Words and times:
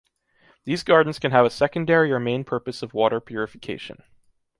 These 0.63 0.81
gardens 0.81 1.19
can 1.19 1.29
have 1.29 1.45
a 1.45 1.51
secondary 1.51 2.11
or 2.11 2.19
main 2.19 2.43
purpose 2.43 2.81
of 2.81 2.95
water 2.95 3.19
purification. 3.19 4.01